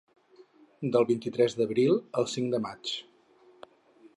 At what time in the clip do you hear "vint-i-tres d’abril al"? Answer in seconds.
1.11-2.27